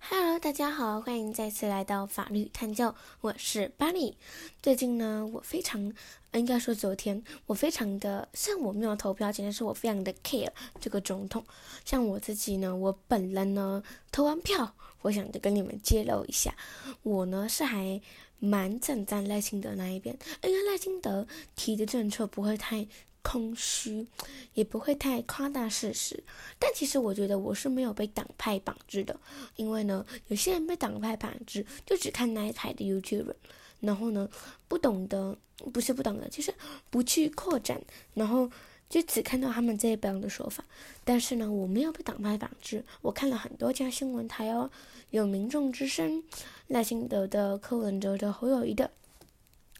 [0.00, 4.16] Hello，大家好，欢迎再次来到法律探究，我是巴里。
[4.62, 5.92] 最近呢，我非常，
[6.32, 11.44] 应该说昨天，我非常的，虽然我没有投票，但是我非常的 care 这个总统。
[11.84, 16.54] 像我自己呢，我本人呢投完票，我想就跟你们揭露一下，
[17.02, 18.00] 我呢是还
[18.38, 22.86] 蛮站在赖清德那一边，因为赖清德提的政策不会太。
[23.28, 24.06] 空虚，
[24.54, 26.24] 也不会太夸大事实。
[26.58, 29.20] 但其实我觉得我是没有被党派绑制的，
[29.56, 33.34] 因为呢，有些人被党派绑制，就只看那一台的 YouTube，
[33.80, 34.26] 然后呢，
[34.66, 35.36] 不懂得，
[35.74, 36.54] 不是不懂得，就是
[36.88, 37.78] 不去扩展，
[38.14, 38.50] 然后
[38.88, 40.64] 就只看到他们这一边的说法。
[41.04, 44.70] 但是呢，我没有被党派绑制，我看了很多家新闻台哦，
[45.10, 46.24] 有民众之声、
[46.68, 48.90] 赖清德的、柯文哲的、侯友谊的。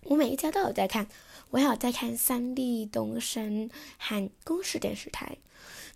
[0.08, 1.06] 我每一家都有在看，
[1.50, 5.36] 我还有在看三立、东升和公视电视台。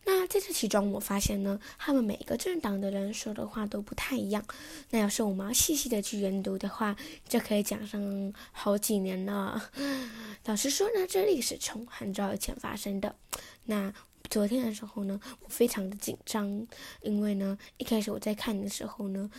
[0.05, 4.45] 那在这其中，我发现呢，他们每一个政党的人说的话都不太一样。
[4.91, 6.95] 那要是我们要细细的去研读的话，
[7.27, 9.71] 就可以讲上好几年了。
[10.45, 13.15] 老实说呢，这历史从很早以前发生的。
[13.65, 13.95] 那
[14.29, 16.67] 昨天的时候呢，我非常的紧张，
[17.01, 19.31] 因为呢，一开始我在看的时候呢。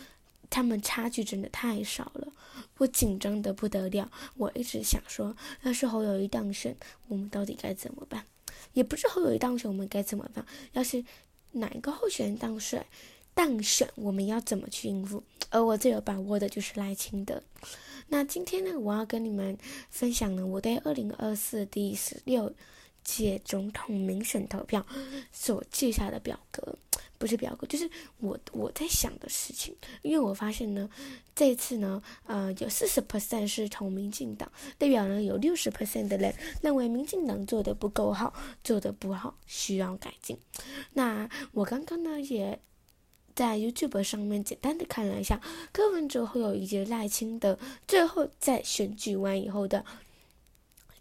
[0.54, 2.32] 他们差距真的太少了，
[2.78, 4.08] 我紧张的不得了。
[4.36, 6.76] 我一直想说，要是侯友谊当选，
[7.08, 8.24] 我们到底该怎么办？
[8.72, 10.46] 也不是侯友谊当选，我们该怎么办？
[10.70, 11.04] 要是
[11.50, 12.86] 哪一个候选人当选，
[13.34, 15.24] 当选，我们要怎么去应付？
[15.50, 17.42] 而我最有把握的就是赖清德。
[18.06, 19.58] 那今天呢，我要跟你们
[19.90, 22.54] 分享呢，我对二零二四第十六
[23.02, 24.86] 届总统民选投票
[25.32, 26.78] 所记下的表格。
[27.18, 30.88] 不是表哥，就是我我在想的事情，因为我发现呢，
[31.34, 40.38] 这次呢，呃，有四十 percent 是投民进党，代表呢有六十 percent 的人认为民进党做的不够好，做的不好，需要改进。
[40.92, 42.58] 那我刚刚呢也
[43.34, 45.40] 在 YouTube 上面简单的看了一下
[45.72, 49.84] 柯文哲会有一节赖清德最后在选举完以后的。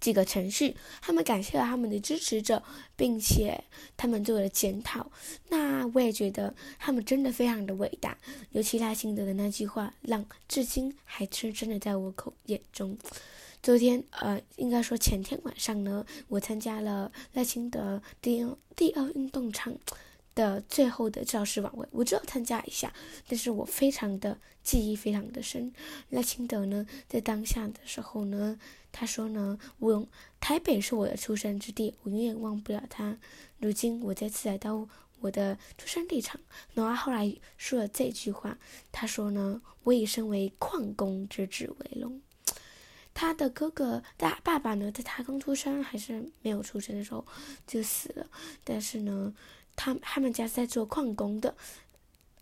[0.04, 2.62] 几个程序，他们感谢了他们的支持者，
[2.98, 3.64] 并且
[3.96, 5.10] 他们做了检讨。
[5.48, 8.18] 那我也觉得他们真的非常的伟大。
[8.52, 12.98] 尤其赖清德的那句话，让至今还深深的在我口眼中。
[13.62, 19.74] 昨天，呃，应该说前天晚上呢，我参加了赖清德第第二运动场
[20.36, 22.94] 的最后的教师晚会，我只有参加一下，
[23.28, 25.74] 但是我非常的记忆非常的深。
[26.10, 28.60] 赖清德呢，在当下的时候呢。
[28.96, 30.08] 他说呢，我
[30.40, 33.18] 台北是我的出生之地，我永远忘不了他。
[33.58, 34.88] 如今我再次来到
[35.20, 36.40] 我的出生地场，
[36.76, 38.60] 然后后来说了这句话。
[38.92, 42.22] 他说呢，我以身为矿工之子为荣。
[43.16, 47.26] 他的哥哥大爸爸呢，在他刚出生还是没有出生的时候
[47.66, 48.28] 就死了，
[48.64, 49.34] 但是呢，
[49.76, 51.56] 他他们家是在做矿工的。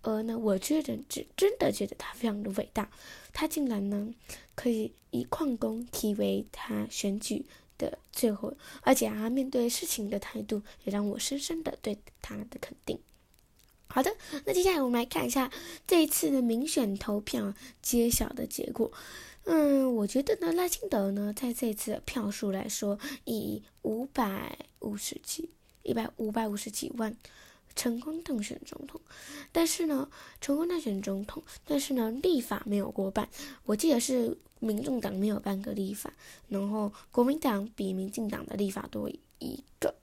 [0.03, 2.89] 而呢，我觉得真真的觉得他非常的伟大，
[3.31, 4.11] 他竟然呢
[4.55, 7.45] 可以以矿工提为他选举
[7.77, 12.99] 的最后，而且啊面对事情的态度也让我深深的对他的肯定。
[13.85, 14.15] 好的，
[14.45, 15.51] 那接下来我们来看一下
[15.85, 17.53] 这一次的民选投票
[17.83, 18.91] 揭晓的结果。
[19.43, 25.51] 嗯，我觉得呢，赖清德呢在这次的票数来说，以五百五十几、
[25.83, 27.15] 一百五百五十几万。
[27.73, 28.99] 成功当选总统，
[29.53, 30.09] 但是呢，
[30.41, 33.29] 成功当选总统，但是呢，立法没有过半。
[33.63, 36.11] 我记得是民众党没有半个立法，
[36.49, 39.09] 然后国民党比民进党的立法多
[39.39, 39.95] 一个，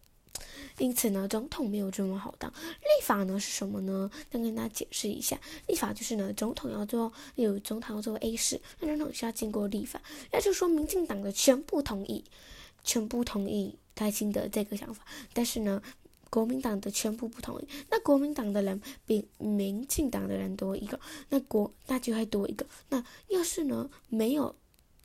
[0.78, 2.50] 因此呢，总统没有这么好当。
[2.50, 4.10] 立法呢是什么呢？
[4.30, 10.00] 再跟大家解释一下，立法就是呢，总统要做，有总统要做 A 事，那总统需要经过立法，
[10.32, 12.24] 那就说民进党的全部同意，
[12.82, 15.82] 全部同意开心的这个想法，但是呢。
[16.30, 21.00] 国民党的全部不同意，那国民党的人比民进党的人多一个，
[21.30, 22.66] 那国那就会多一个。
[22.90, 24.54] 那要是呢没有，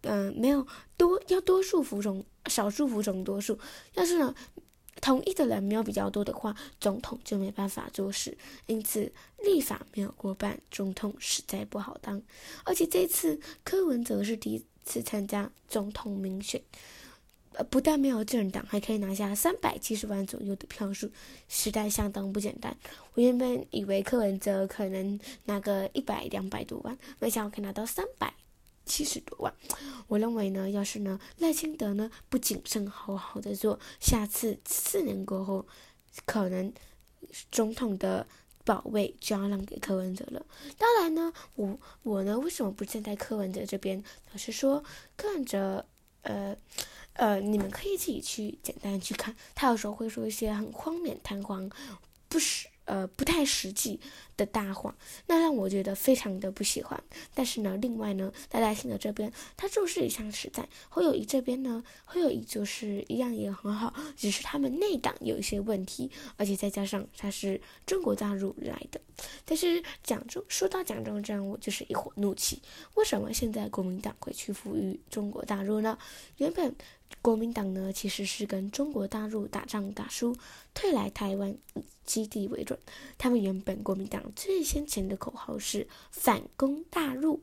[0.02, 0.68] 嗯，没有
[0.98, 3.58] 多要多数服从少数服从多数，
[3.94, 4.36] 要是呢
[5.00, 8.38] 同意的人没有比较多的话，总统就没办法做事。
[8.68, 9.10] 因此
[9.46, 12.22] 立法没有过半，总统实在不好当。
[12.66, 16.62] 而且这次柯文哲是第一次参加总统民选。
[17.56, 21.10] 呃，不但没有政党，还可以拿下三百七十万左右的票数，
[21.48, 22.76] 实在相当不简单。
[23.14, 28.34] 我原本以为柯文哲可能拿个一百两百多万，没想到可以拿到三百
[28.86, 29.54] 七十多万。
[30.08, 35.68] 我认为呢，要是呢赖清德呢不谨慎好好的做，下次四年过后，
[36.26, 36.74] 可能
[37.52, 38.26] 总统的
[38.66, 40.44] 宝位就要让给柯文哲了。
[40.80, 44.04] 当然呢，我我呢为什么不站在柯文哲这边？
[44.32, 44.84] 老实说，
[45.16, 45.86] 柯文哲
[46.24, 46.58] 呃。
[47.14, 51.70] 呃，你们可以自己去简单去看，他有时候会说一些很荒谬、弹簧、
[52.28, 54.00] 不实、呃，不太实际
[54.36, 54.96] 的大话，
[55.28, 57.02] 那让我觉得非常的不喜欢。
[57.34, 69.00] 但是呢，另外呢，在赖清德这边，他就是一向实在；侯友谊这边呢，侯友谊就是一样也很好，只是他们内党有一些问题，而且再加上他是中国大陆来的。
[69.46, 72.60] 但是蒋中说到蒋中正，我就是一伙怒气。
[72.96, 75.98] 为什么现在国民党会屈服于中国大陆呢？
[76.38, 76.76] 原本。
[77.22, 80.36] 国民党呢，其实是跟中国大陆打仗打输，
[80.74, 81.56] 退来台湾
[82.04, 82.78] 基地为准。
[83.18, 87.42] 他们原本国民党最先前的口号是反攻大陆，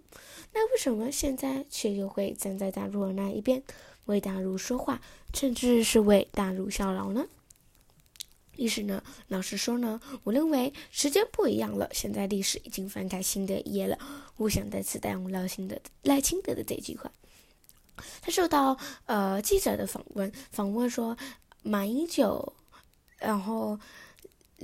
[0.53, 3.63] 那为什么现在却又会站在大陆的那一边，
[4.05, 5.01] 为大陆说话，
[5.33, 7.27] 甚至是为大陆效劳呢？
[8.57, 13.99] 历史呢，老实说呢，我认为时间不一样了，现在历史已经翻开新的一页了。
[14.37, 17.11] 我想再次带用赖清德赖清德的这句话。
[18.21, 18.77] 他受到
[19.07, 21.17] 呃记者的访问，访问说
[21.63, 22.53] 马英九，
[23.19, 23.79] 然后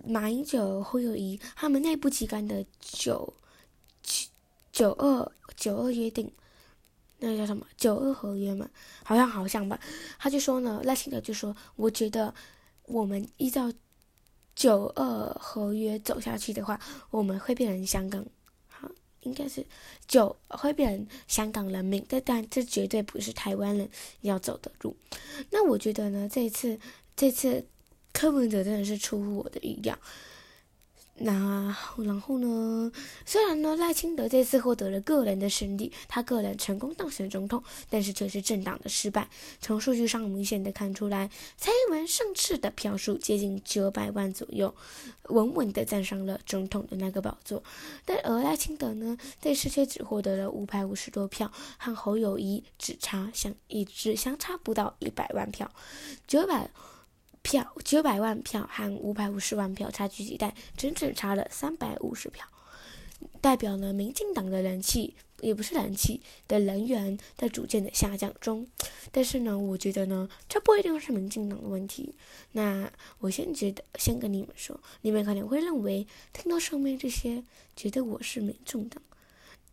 [0.05, 3.35] 马英九、侯友谊他们内部机关的九
[4.03, 4.29] 九
[4.73, 6.31] 九二九二约定，
[7.19, 8.69] 那叫什么九二合约嘛？
[9.05, 9.81] 好像好像吧。
[10.19, 12.35] 他就说呢，赖清德就说，我觉得
[12.85, 13.73] 我们依照
[14.55, 16.79] 九二合约走下去的话，
[17.11, 18.25] 我们会变成香港。
[19.27, 19.65] 应该是
[20.07, 23.89] 就会变香港人民，但但这绝对不是台湾人
[24.21, 24.97] 要走的路。
[25.51, 26.79] 那我觉得呢，这次
[27.17, 27.67] 这次
[28.13, 29.99] 柯文哲真的是出乎我的意料。
[31.19, 32.93] 那然后呢？
[33.25, 39.29] 虽然呢，赖清德这次获得了个人的胜利，他个人成功当选总统，但是却是政党的失败。
[39.59, 44.75] 从数据上明显的看出来，蔡英文上次的票数接近九百万左右，
[45.29, 47.63] 稳稳的站上了总统的那个宝座。
[48.05, 55.71] 但而赖清德呢，这次却只获得了五百五十多票，和侯友谊只差相一只相差不到一百万票，
[56.27, 56.71] 九百。
[57.47, 62.45] 票九百万票和五百五十万票差距极大，整整差了三百五十票，
[63.41, 68.67] 代表了民进党的人气也不是人气的人员在逐渐的下降中。
[69.13, 72.17] 但是呢，我觉得呢，这不一定是民进党的问题。
[72.51, 72.91] 那
[73.21, 77.45] 我先觉得，先跟你们说，你们可能会认为听到上面这些，
[77.77, 79.01] 觉得我是民众党，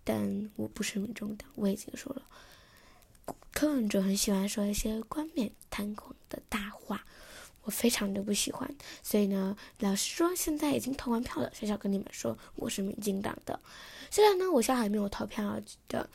[0.03, 1.49] 但我不是民众党。
[1.55, 2.21] 我已经说了，
[3.51, 7.03] 柯文哲很喜欢说一些冠冕堂皇的大话。
[7.63, 8.69] 我非常的不喜欢，
[9.01, 11.51] 所以呢，老实说，现在已经投完票了。
[11.53, 13.59] 小小跟你们说，我是民进党的。
[14.11, 16.09] 虽然呢，我现在还没有投票的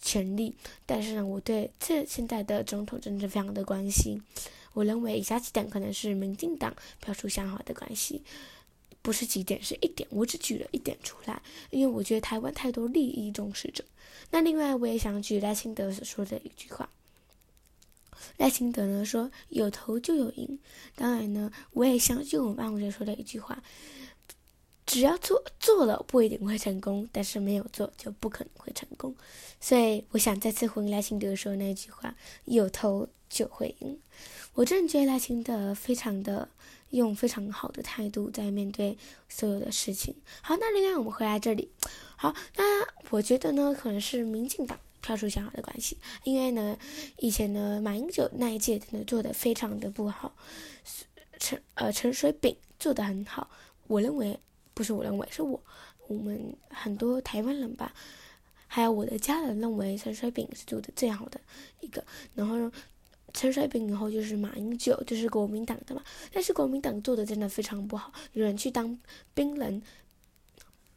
[0.00, 0.54] 权利，
[0.86, 4.22] 但是呢，我对这现在的总统政治非常的关心。
[4.74, 8.22] 我认为以下几点可能是民进党票数相好的关系，
[9.02, 10.08] 不是几点，是一点。
[10.12, 13.84] 我只举了一点出来，因为我觉得台湾太多利益重视者。
[14.30, 16.88] 那另外，我也想举赖清德所说的一句话。
[18.36, 20.58] 赖清德呢说：“有头就有赢。”
[20.96, 23.62] 当然呢，我也相信我们办公室说的一句话
[24.86, 29.14] ：“只要做做了，不一定会成功；但是没有做，就不可能会成功。”
[29.60, 32.14] 所以，我想再次回应赖清德说那句话
[32.46, 33.98] ：“有头就会赢。”
[34.54, 36.48] 我真的觉得赖清德非常的
[36.90, 38.98] 用非常好的态度在面对
[39.28, 40.14] 所有的事情。
[40.42, 41.70] 好，那另外我们回来这里。
[42.16, 44.78] 好，那我觉得呢，可能是民进党。
[45.02, 46.78] 票数相好的关系，因为呢，
[47.18, 50.34] 以前呢，马英九那一届真的做的非常的不好，
[51.38, 53.50] 陈呃陈水扁做的很好，
[53.88, 54.38] 我认为
[54.72, 55.60] 不是我认为是我
[56.06, 57.92] 我们很多台湾人吧，
[58.66, 61.40] 还有我的家人认为陈水扁是做的最好的
[61.80, 62.02] 一个，
[62.34, 62.70] 然后
[63.34, 68.96] 陈水扁以后就是马英九，就是国民党的嘛，但是国民党做的真的非常不好，有人去当
[69.34, 69.82] 兵人，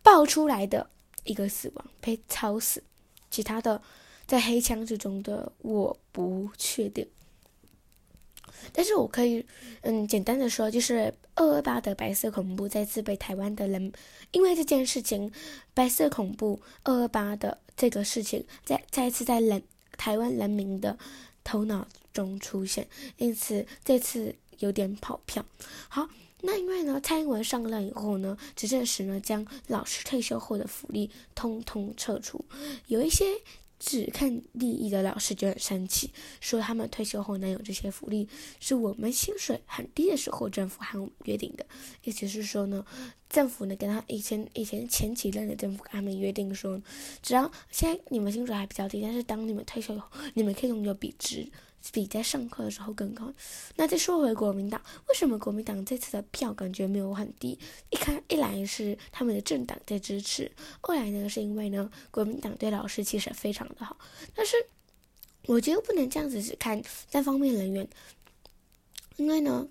[0.03, 0.87] 爆出来的
[1.23, 2.83] 一个死亡被吵死。
[3.35, 3.81] 其他的，
[4.25, 7.05] 在黑枪之中的我不确定，
[8.71, 9.45] 但是我可以，
[9.81, 13.91] 嗯，简单的说，就是二二八的白色恐怖再次被台湾的人，
[14.31, 15.29] 因为这件事情，
[15.73, 19.61] 白色恐怖二二八的这个事情，再再次在人
[19.97, 20.97] 台湾人民的
[21.43, 22.87] 头脑中出现，
[23.17, 25.45] 因此这次有点跑票。
[25.89, 26.07] 好。
[26.41, 32.43] 那因为呢，蔡英文上任以后呢，执政时呢，将老师退休后的福利通通撤除，
[32.87, 33.25] 有一些
[33.79, 38.27] 只看利益的老师就很生气，说他们退休后能有这些福利，
[38.59, 41.65] 是我们薪水很低的时候政府和我们约定的，
[42.03, 42.85] 意思是说呢，
[43.29, 46.79] 政府呢跟他以前以前前几任的政府跟他们约定说，
[47.23, 51.47] 只要现在你们薪水还比较低，但是当你们退休以后，你们可以拥有比值。
[51.91, 53.33] 比在上课的时候更高。
[53.75, 57.57] 那再说回国民党，为什么国民党这次的票感觉没有很低？
[57.89, 60.51] 一看一来是他们的政党在支持，
[60.81, 63.97] 二来呢是因为呢国民党对老师其实非常的好。
[64.33, 64.55] 但是
[65.47, 67.87] 我觉得不能这样子只看单方面人员，
[69.17, 69.67] 因为呢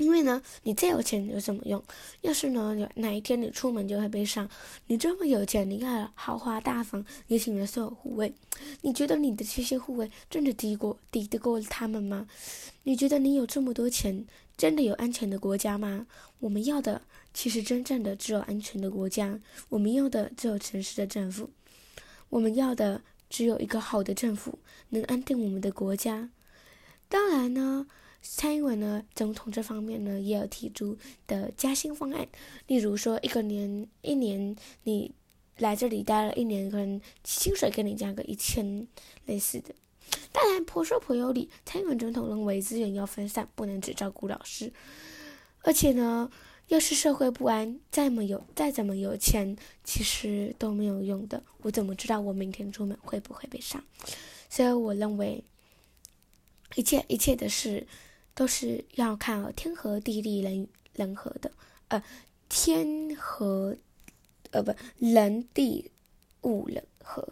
[0.00, 1.82] 因为呢，你再有钱有什么用？
[2.22, 4.48] 要是呢，有哪一天你出门就会被上，
[4.86, 8.32] 你这么有钱，你看豪华大房，也请了所有护卫，
[8.80, 12.26] 你觉得你的这些护卫真的抵过抵得过他们吗？
[12.84, 14.26] 你觉得你有这么多钱，
[14.56, 16.06] 真的有安全的国家吗？
[16.38, 17.02] 我们要的
[17.34, 19.38] 其实真正的只有安全的国家，
[19.68, 21.50] 我们要的只有诚实的政府，
[22.30, 26.30] 我们要的只有一个好的政府，能安定我们的国家。
[27.10, 27.86] 当然呢。
[28.22, 30.96] 蔡英文呢，总统这方面呢，也有提出
[31.26, 32.28] 的加薪方案，
[32.66, 35.12] 例如说，一个年一年你
[35.56, 38.86] 来这里待了一年，可能薪水给你加个一千，
[39.26, 39.74] 类似的。
[40.32, 44.72] 当然，婆说婆有理，蔡英文总统认为资源要分散，不能只照顾老师。
[45.62, 46.30] 而且呢，
[46.68, 51.42] 要是社会不安，再么有再怎么有钱，其实都没有用的。
[51.62, 53.82] 我怎么知道我明天出门会不会被杀？
[54.48, 55.42] 所以我认为，
[56.74, 57.86] 一切一切的事。
[58.34, 61.52] 都是要看天和地利人人和的，
[61.88, 62.02] 呃，
[62.48, 63.76] 天和，
[64.50, 65.90] 呃不人地
[66.42, 67.28] 物人和。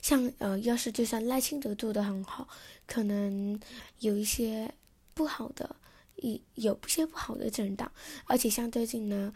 [0.00, 2.48] 像呃，要是就算赖清德做的很好，
[2.86, 3.60] 可能
[4.00, 4.72] 有一些
[5.14, 5.76] 不好的，
[6.16, 7.90] 一有一些不好的政党，
[8.26, 9.32] 而且像最近呢，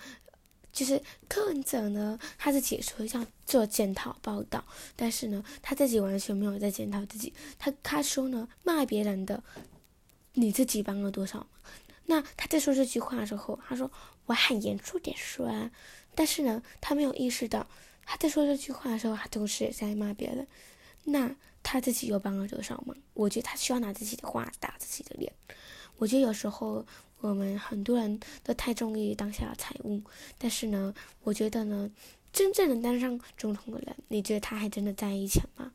[0.72, 4.64] 就是柯文哲呢，他是解说要做检讨报道，
[4.96, 9.42] 但是呢，他自己完全没有在检讨自己，他他说呢，骂别人的。
[10.38, 11.46] 你自己帮了多少？
[12.04, 13.90] 那他在说这句话的时候，他说
[14.26, 15.70] 我很严肃点说啊，
[16.14, 17.66] 但是呢，他没有意识到
[18.04, 20.46] 他在说这句话的时候，他同时也在骂别人。
[21.04, 22.96] 那他自己又帮了多少忙？
[23.14, 25.32] 我觉得他需要拿自己的话打自己的脸。
[25.96, 26.84] 我觉得有时候
[27.20, 30.02] 我们很多人都太中意当下的财务，
[30.38, 31.90] 但是呢，我觉得呢，
[32.32, 35.72] 真正能当上总统的人，你觉得他还真的在意钱吗？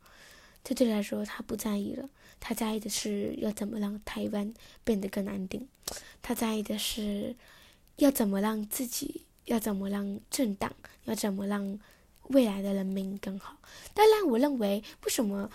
[0.64, 2.10] 这对来说，他不在意了。
[2.40, 4.52] 他在意的是要怎么让台湾
[4.84, 5.68] 变得更安定，
[6.24, 7.36] 他在意的是
[7.98, 10.74] 要怎么让自己，要怎么让政党，
[11.06, 11.80] 要怎么让
[12.30, 13.58] 未来的人民更好。
[13.94, 15.48] 当然，我认为为什么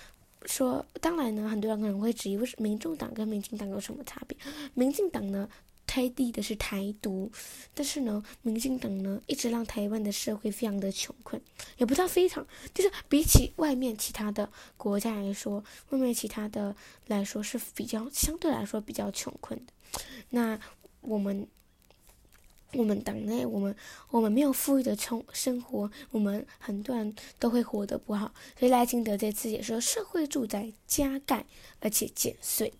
[0.45, 4.39] 说，当然呢，很多人可能会质疑，为什么民众党跟民进党有什么差别？
[4.75, 5.49] 民进党呢？
[5.97, 7.33] 开地的是台独，
[7.73, 11.41] 但是呢，民进党呢一直让台湾的社会非常的穷困，
[11.79, 16.77] 也不知道非常，就是比起外面其他的国家来说，外面其他的
[17.07, 19.73] 来说是比较相对来说比较穷困的。
[20.29, 20.61] 那
[21.01, 21.49] 我们
[22.75, 23.75] 我们党内，我们
[24.11, 28.35] 我们没有富裕的生生活，我们很多人都会活得不好。
[28.59, 31.47] 所以赖清德这次也说，社会住宅加盖，
[31.81, 32.75] 而且减税。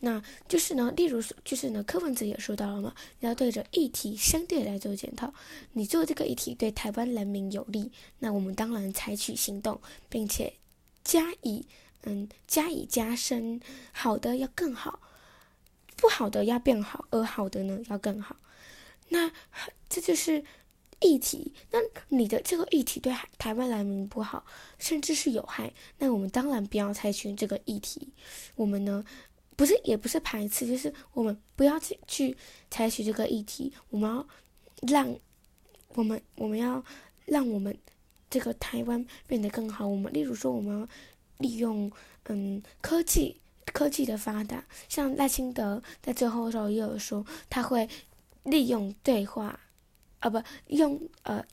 [0.00, 5.34] 那就是呢，例如说，就是呢，柯文哲也说到了嘛，要对着议题相对来做检讨。
[5.72, 10.54] 你做这个议题对台湾人民有利，那我们当然采取行动，并且
[11.02, 11.66] 加以
[12.02, 13.60] 嗯加以加深，
[13.92, 15.00] 好的要更好，
[15.96, 18.36] 不好的要变好，而好的呢要更好。
[19.08, 19.32] 那
[19.88, 20.44] 这就是
[21.00, 21.52] 议题。
[21.72, 24.46] 那你的这个议题对台湾人民不好，
[24.78, 28.12] 甚至是有害，那我们当然不要采取这个议题。
[28.54, 29.04] 我们呢？
[29.58, 32.36] 不是，也不是排斥，就是我们不要去去
[32.70, 34.24] 采取这个议题，我们要
[34.82, 35.18] 让，
[35.96, 36.84] 我们我们要
[37.26, 37.76] 让我们
[38.30, 39.84] 这个台湾变得更好。
[39.84, 40.86] 我们例如说，我们
[41.38, 41.90] 利用
[42.26, 43.40] 嗯科技
[43.72, 47.88] 科技的发达，像赖清德在最后的时候也有说，他会
[48.44, 49.58] 利用对话，
[50.20, 51.44] 啊不用呃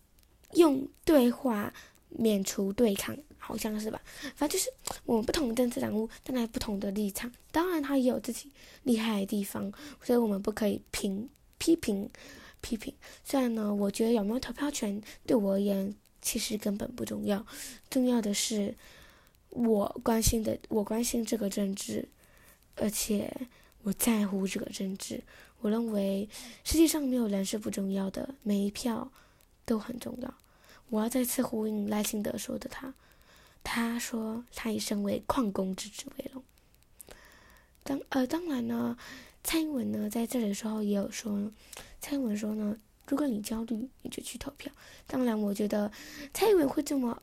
[0.54, 1.74] 用对话
[2.10, 3.18] 免除对抗。
[3.46, 4.02] 好像是吧，
[4.36, 4.72] 反正就是
[5.06, 9.72] 我们不同政治人物站在不同的立场，当然他也有自己厉害的地方，
[10.02, 12.10] 所以我们不可以评批评
[12.60, 12.92] 批评。
[13.24, 17.46] 虽然呢，我觉得有没有投票权对我而言其实根本不重要，
[17.88, 18.76] 重要的是
[19.50, 22.10] 我关心的，我关心这个政治，
[22.76, 23.32] 而且
[23.84, 25.22] 我在乎这个政治。
[25.62, 26.28] 我认为
[26.64, 29.12] 世界上没有人是不重要的，每一票
[29.66, 30.34] 都很重要。
[30.90, 32.70] 我要再次呼应赖清德说的。
[32.70, 32.94] 他
[33.68, 36.42] 他说：“他以身为矿工之子为荣。”
[37.84, 38.96] 当呃，当然呢，
[39.44, 41.52] 蔡英文呢在这里的时候也有说，
[42.00, 44.72] 蔡英文说呢，如果你焦虑，你就去投票。
[45.08, 45.92] 当然，我觉得
[46.32, 47.22] 蔡英文会这么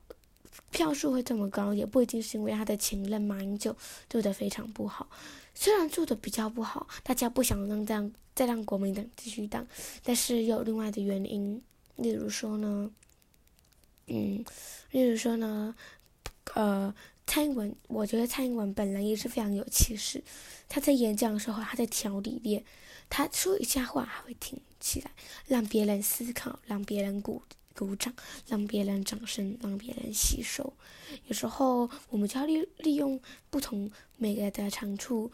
[0.69, 3.75] 票数会这么高，也不一定是因为他的前任马英九
[4.09, 5.09] 做的非常不好。
[5.55, 9.65] 虽然做的比较不好，大家不想让这样再让国民党继续当，
[10.03, 11.61] 但是有另外的原因，
[11.95, 12.91] 例如说呢，
[14.07, 14.43] 嗯，
[14.91, 15.73] 例如说呢。
[16.55, 16.93] 呃，
[17.25, 20.23] 蔡英文，我觉得蔡英文本人也是非常有气势。
[20.69, 22.63] 他在演讲的时候，他在条理列，
[23.09, 25.11] 他说一下话还会挺起来，
[25.47, 27.41] 让别人思考，让别人鼓
[27.75, 28.13] 鼓掌，
[28.47, 30.73] 让别人掌声，让别人吸收。
[31.27, 33.19] 有时候我们就要利利用
[33.49, 35.31] 不同每个人的长处，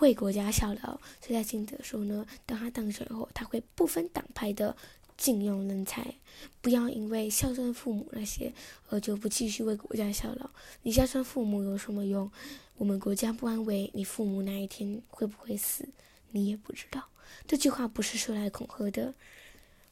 [0.00, 1.00] 为国家效劳。
[1.20, 4.76] 所以赖清德说呢，当他当选后，他会不分党派的
[5.16, 6.14] 禁用人才，
[6.60, 8.52] 不要因为孝顺父母那些
[8.88, 10.50] 而就不继续为国家效劳。
[10.82, 12.30] 你孝顺父母有什么用？
[12.76, 15.88] 我们国家不安危，你父母哪一天会不会死，
[16.32, 17.04] 你也不知道。
[17.46, 19.14] 这句话不是说来恐吓的。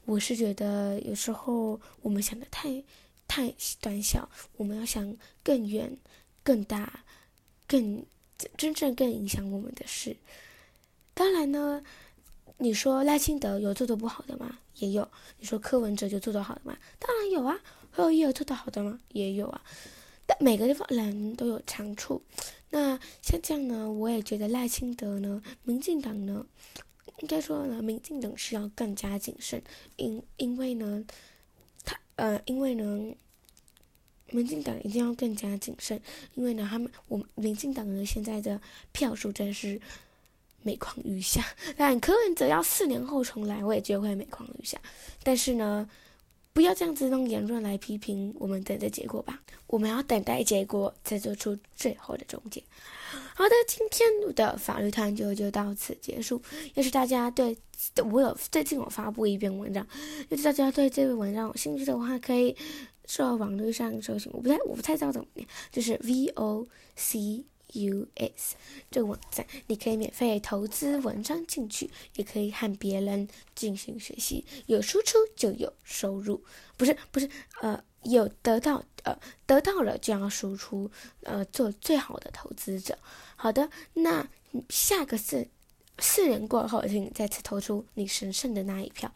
[0.05, 2.83] 我是觉得有时候我们想的太
[3.29, 5.97] 太短小，我们要想更远、
[6.43, 7.05] 更大、
[7.69, 8.05] 更
[8.57, 10.17] 真正更影响我们的事。
[11.14, 11.85] 当然呢，
[12.59, 14.59] 你说赖清德有做的不好的吗？
[14.76, 15.09] 也有。
[15.38, 16.76] 你说柯文哲就做的好的吗？
[16.99, 17.59] 当然有啊。
[17.91, 18.99] 何友有做的好的吗？
[19.12, 19.62] 也有啊。
[20.26, 22.23] 但每个地方人都有长处。
[22.71, 26.47] 那像这样呢，我也觉得赖清德呢，民进党呢。
[27.19, 29.62] 应该说呢，民进党是要更加谨慎，
[29.97, 31.05] 因因为呢，
[31.85, 33.14] 他呃，因为呢，
[34.31, 36.00] 民进党一定要更加谨慎，
[36.35, 38.61] 因为呢，他们我们民进党呢现在的
[38.91, 39.81] 票数真是
[40.62, 41.45] 每况愈下。
[41.76, 44.78] 但柯文哲要四年后重来，我也觉得会每况愈下。
[45.23, 45.88] 但是呢。
[46.54, 49.40] 不要这样子用言论来批评，我们等着结果吧。
[49.69, 52.62] 我们要等待结果，再做出最后的终结。
[53.35, 56.42] 好的，今天的法律探究就到此结束。
[56.75, 57.57] 要是大家对
[58.11, 59.87] 我有最近我发布一篇文章，
[60.28, 62.54] 要是大家对这篇文章有兴趣的话，可以
[63.07, 64.31] 上网络上搜寻。
[64.35, 67.47] 我不太我不太知道怎么念，就是 V O C。
[67.73, 68.55] US
[68.91, 74.45] 这个网站，你可以免费投资文章进去，也可以和别人进行学习。
[74.67, 76.43] 有输出就有收入，
[76.76, 77.29] 不是不是，
[77.61, 80.91] 呃，有得到，呃，得到了就要输出，
[81.23, 82.99] 呃，做最好的投资者。
[83.37, 84.29] 好的，那
[84.69, 85.49] 下个四
[85.99, 89.12] 四年过后，请再次投出你神圣的那一票，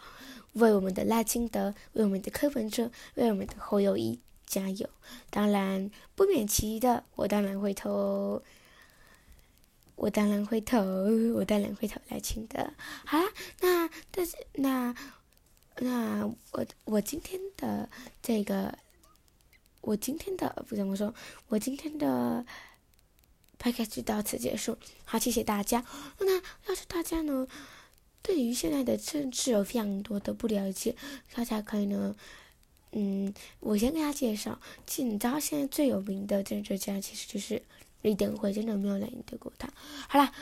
[0.54, 4.20] 为我们的赖清德，为我们的柯文哲，为我们的侯友谊。
[4.48, 4.88] 加油！
[5.28, 8.40] 当然不免其的，我当然会投，
[9.96, 10.78] 我当然会投，
[11.34, 12.72] 我当然会投 来清的。
[13.04, 13.24] 好啦，
[13.60, 14.94] 那但是那
[15.78, 17.88] 那我我今天的
[18.22, 18.78] 这个，
[19.80, 21.14] 我今天的不怎么说，
[21.48, 22.44] 我今天的
[23.58, 24.76] podcast 就到此结束。
[25.04, 25.84] 好，谢谢大家。
[26.20, 26.36] 那
[26.68, 27.48] 要是大家呢，
[28.22, 30.94] 对于现在的政治有非常多的不了解，
[31.34, 32.14] 大家可以呢。
[32.92, 34.58] 嗯，我先给他介绍。
[34.86, 37.62] 其实你知道，现在最有名的政治家其实就是
[38.02, 39.68] 李登辉，真的没有来赢得过他。
[40.08, 40.32] 好啦，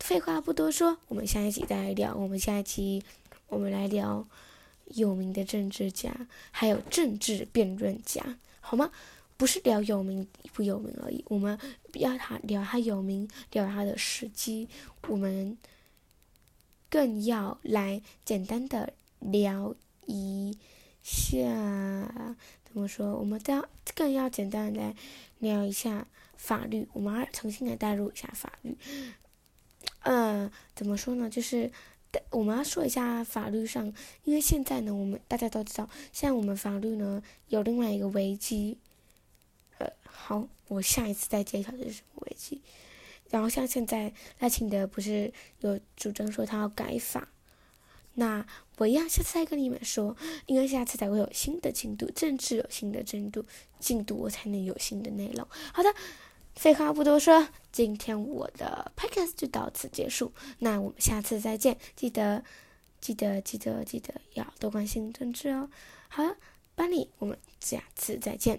[0.00, 2.14] 废话不多说，我们下一期再来聊。
[2.14, 3.02] 我们下一期
[3.48, 4.26] 我们来聊
[4.86, 8.90] 有名的政治家，还有政治辩论家，好吗？
[9.36, 11.58] 不是聊有名不有名而已，我们
[11.94, 14.68] 要他聊他有名，聊他的时机，
[15.08, 15.58] 我们
[16.88, 19.74] 更要来简单的聊
[20.06, 20.58] 一。
[21.08, 21.36] 下
[22.64, 23.14] 怎么说？
[23.14, 24.96] 我们都要更要简单的来
[25.38, 26.04] 聊一下
[26.36, 28.76] 法律，我们要重新来带入一下法律。
[30.00, 31.28] 嗯，怎么说呢？
[31.28, 31.70] 就是
[32.30, 33.92] 我们要说一下法律上，
[34.24, 38.78] 因为现在呢，我们大家都知道，现在我们法律呢有另外一个危机。
[39.78, 42.62] 呃，好，我下一次再揭晓这是什么危机。
[43.28, 47.28] 然后像现在赖清德不是有主张说他要改法。
[48.14, 48.46] 那
[48.78, 53.44] 我要下次再跟你们说，因为下次才会有新的进度，政治有新的进度，
[53.78, 55.46] 进度我才能有新的内容。
[55.74, 55.94] 好的，
[56.56, 60.32] 废话不多说，今天我的 podcast 就到此结束。
[60.58, 62.42] 那我们下次再见，记得
[63.00, 65.68] 记得记得记得要多关心政治哦。
[66.08, 66.34] 好了，
[66.74, 68.58] 班里，我们下次再见。